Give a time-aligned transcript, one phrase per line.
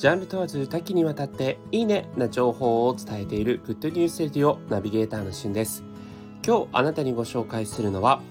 [0.00, 5.84] ジャンル問わず多岐にわたっていいねな情報を伝えているグッドニュースレディオナビゲーターのしゅんです。
[6.42, 8.22] 今日あなたにご紹介するのは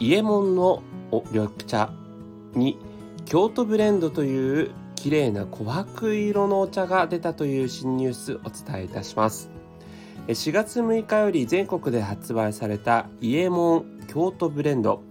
[0.00, 0.82] 伊右衛門の
[1.30, 1.92] 緑茶
[2.54, 2.80] に
[3.26, 9.50] 京都ブレンドという綺麗な琥珀色のお茶が出たという新ニュースお伝えいたします。
[10.26, 15.04] 4月6日より全国で発売された伊右衛門京都ブレンド。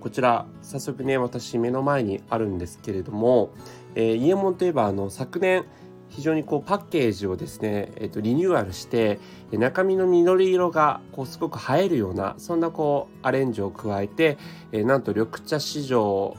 [0.00, 3.50] こちら早速ね私目の前にあるんですけれども、
[3.94, 5.64] えー、伊右衛門といえばあの昨年
[6.10, 9.18] 非常にこうパッケージをですね、えー、とリニューアルして
[9.52, 14.38] 中身の緑色がこうすごく映えるようなそんなこうアレンジを加えて、
[14.72, 16.36] えー、なんと緑茶市場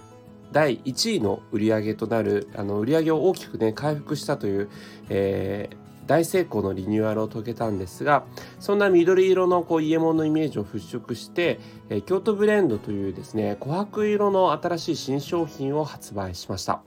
[0.51, 4.69] 第1位の売り上げとなるあの売り上げを大きくね回復したという、
[5.09, 8.25] えー、大成功のリニューアルを遂げたんですが
[8.59, 11.59] そんな緑色のこう伊右衛門のイメージを払拭して、
[11.89, 16.81] え、京都ブレンドというですね琥珀色の新しい新商品を発売しました。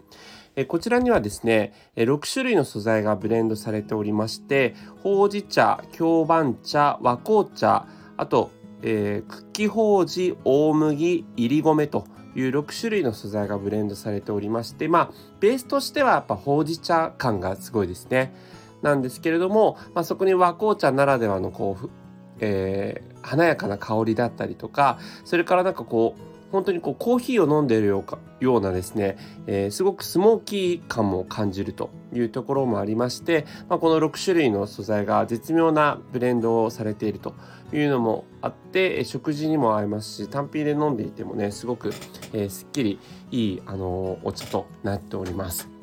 [0.67, 8.51] こちらにはですね、6種類の素材がブレンドされておりまして、ほうじ茶、京番茶、和紅茶、あと、
[8.83, 18.35] えー、茎ほうじ、大麦、いり米という6種類の素材がブレンドされておりまして、まあ、ベースとしてはやっぱほうじ茶感がすごいですね。
[18.83, 21.91] なんですけれども、まあ、そこに和紅茶ならではのこう、
[22.41, 37.35] えー、華やかな香りだったりとかそれからなんかこう本当にこうコーヒーを飲んでいるようなですね、えー、すごくスモーキー感も感じるというところもありまして、まあ、この6種類の素材が絶妙なブレンドをされていると
[37.73, 41.93] いうのもあって食事にも合いますし単品で飲んでいてもねすごく、
[42.33, 42.99] えー、すっきり
[43.31, 45.78] いい、あのー、お茶となっております。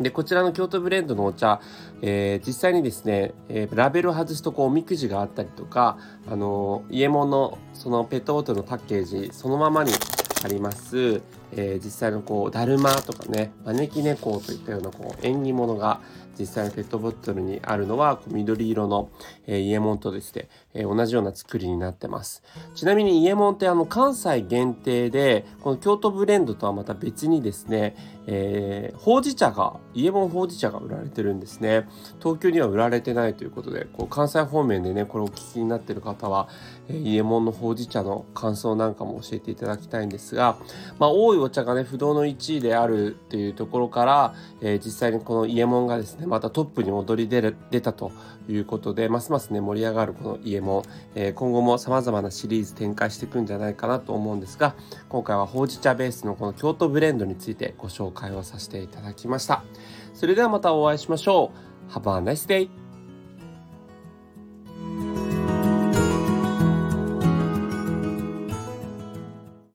[0.00, 1.60] で、こちらの京都ブレンドのお茶、
[2.02, 9.92] えー、実際にですね、えー、ラベルを外すとこうおみくじがあったりとか、あのー、家物のそのペットボトルのパッケージそのままに
[10.44, 16.00] あります、えー、実際のこうだるまとかね招き猫といったようなこう縁起物が
[16.38, 19.10] 実際のペットボトルにあるのはこう緑色の、
[19.46, 22.42] えー、イエモンとですね、えー、同じような作りになってます。
[22.74, 27.96] ちなみにイエモンってあの関西限定でこの京都ブレンドとはまた別にですね、
[28.26, 31.88] えー、ほうじ茶がイ右衛門ほうじ茶が売られてるんですね。
[32.20, 36.48] 東京には売られてないということでこう関西方面でねこれお聞きになってる方は、
[36.88, 40.33] えー、伊右衛門のほうじ茶の感想なんかも教えていただきたいんです。
[40.34, 40.58] が
[40.98, 48.12] まあ多いお茶がね不動の1位であるっていうところから、えー、実際にこの伊右衛門がですねまたトップに躍り出る出たと
[48.48, 50.84] いうことでますますね盛り上がるこの家も、
[51.14, 54.74] えー、今後も様々なシリーズ展開していくんじゃないかなと思うんですが
[55.08, 59.64] 今回はほうじ茶ベースのこの京都ブレンドについてご紹介をさせていただきました。
[60.14, 61.50] それではまたお会いしましょ
[61.88, 61.92] う。
[61.92, 62.83] Have a nice day!